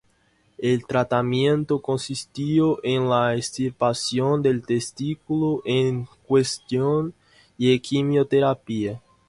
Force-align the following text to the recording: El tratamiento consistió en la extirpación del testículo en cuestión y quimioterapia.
El 0.57 0.87
tratamiento 0.87 1.79
consistió 1.79 2.83
en 2.83 3.07
la 3.07 3.35
extirpación 3.35 4.41
del 4.41 4.65
testículo 4.65 5.61
en 5.63 6.07
cuestión 6.25 7.13
y 7.55 7.79
quimioterapia. 7.81 8.99